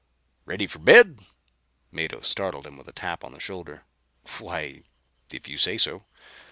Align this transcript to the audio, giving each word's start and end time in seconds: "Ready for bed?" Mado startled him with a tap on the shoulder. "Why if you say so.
"Ready 0.45 0.65
for 0.65 0.79
bed?" 0.79 1.19
Mado 1.91 2.21
startled 2.21 2.65
him 2.65 2.75
with 2.75 2.87
a 2.87 2.91
tap 2.91 3.23
on 3.23 3.33
the 3.33 3.39
shoulder. 3.39 3.85
"Why 4.39 4.81
if 5.31 5.47
you 5.47 5.59
say 5.59 5.77
so. 5.77 6.07